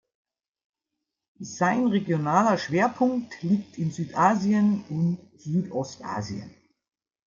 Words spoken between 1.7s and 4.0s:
regionaler Schwerpunkt liegt in